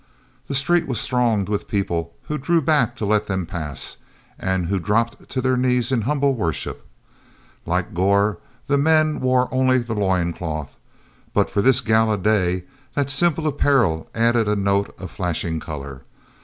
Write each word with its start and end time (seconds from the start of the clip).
The 0.47 0.55
street 0.55 0.87
was 0.87 1.05
thronged 1.05 1.47
with 1.47 1.67
people 1.67 2.15
who 2.23 2.39
drew 2.39 2.59
back 2.59 2.95
to 2.95 3.05
let 3.05 3.27
them 3.27 3.45
pass, 3.45 3.97
and 4.39 4.65
who 4.65 4.79
dropped 4.79 5.29
to 5.29 5.41
their 5.41 5.55
knees 5.55 5.91
in 5.91 6.01
humble 6.01 6.33
worship. 6.33 6.87
Like 7.67 7.93
Gor, 7.93 8.39
the 8.65 8.79
men 8.79 9.19
wore 9.19 9.47
only 9.53 9.77
the 9.77 9.93
loin 9.93 10.33
cloth, 10.33 10.75
but 11.35 11.51
for 11.51 11.61
this 11.61 11.81
gala 11.81 12.17
day, 12.17 12.63
that 12.95 13.11
simple 13.11 13.45
apparel 13.45 14.09
added 14.15 14.47
a 14.47 14.55
note 14.55 14.91
of 14.99 15.11
flashing 15.11 15.59
color. 15.59 16.01